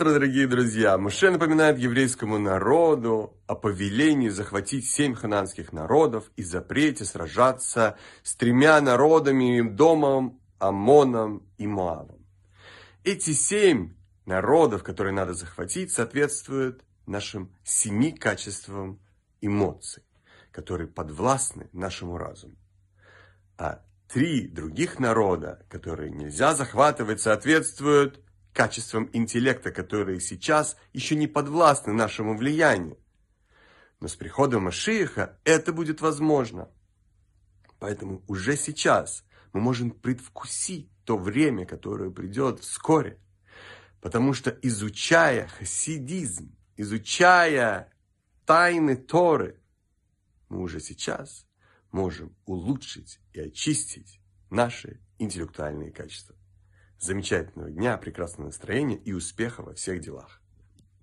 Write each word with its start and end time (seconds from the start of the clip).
утро, 0.00 0.14
дорогие 0.14 0.46
друзья! 0.46 0.96
Муше 0.96 1.30
напоминает 1.30 1.76
еврейскому 1.76 2.38
народу 2.38 3.38
о 3.46 3.54
повелении 3.54 4.30
захватить 4.30 4.88
семь 4.88 5.14
хананских 5.14 5.74
народов 5.74 6.30
и 6.36 6.42
запрете 6.42 7.04
сражаться 7.04 7.98
с 8.22 8.34
тремя 8.34 8.80
народами, 8.80 9.60
Домом, 9.60 10.40
Амоном 10.58 11.46
и 11.58 11.66
Моавом. 11.66 12.24
Эти 13.04 13.32
семь 13.32 13.92
народов, 14.24 14.84
которые 14.84 15.12
надо 15.12 15.34
захватить, 15.34 15.92
соответствуют 15.92 16.82
нашим 17.04 17.54
семи 17.62 18.12
качествам 18.12 19.02
эмоций, 19.42 20.02
которые 20.50 20.88
подвластны 20.88 21.68
нашему 21.74 22.16
разуму. 22.16 22.56
А 23.58 23.82
три 24.08 24.48
других 24.48 24.98
народа, 24.98 25.66
которые 25.68 26.10
нельзя 26.10 26.54
захватывать, 26.54 27.20
соответствуют 27.20 28.24
качествам 28.52 29.08
интеллекта, 29.12 29.70
которые 29.70 30.20
сейчас 30.20 30.76
еще 30.92 31.14
не 31.14 31.26
подвластны 31.26 31.92
нашему 31.92 32.36
влиянию. 32.36 32.98
Но 34.00 34.08
с 34.08 34.16
приходом 34.16 34.64
Машииха 34.64 35.38
это 35.44 35.72
будет 35.72 36.00
возможно. 36.00 36.68
Поэтому 37.78 38.22
уже 38.26 38.56
сейчас 38.56 39.24
мы 39.52 39.60
можем 39.60 39.90
предвкусить 39.90 40.90
то 41.04 41.16
время, 41.16 41.66
которое 41.66 42.10
придет 42.10 42.60
вскоре. 42.60 43.18
Потому 44.00 44.32
что 44.32 44.50
изучая 44.62 45.48
хасидизм, 45.48 46.56
изучая 46.76 47.92
тайны 48.46 48.96
Торы, 48.96 49.60
мы 50.48 50.60
уже 50.60 50.80
сейчас 50.80 51.46
можем 51.92 52.34
улучшить 52.46 53.20
и 53.32 53.40
очистить 53.40 54.20
наши 54.50 55.00
интеллектуальные 55.18 55.92
качества. 55.92 56.36
Замечательного 57.00 57.70
дня, 57.70 57.96
прекрасного 57.96 58.48
настроения 58.48 58.96
и 58.98 59.14
успеха 59.14 59.62
во 59.62 59.72
всех 59.72 60.00
делах. 60.00 60.39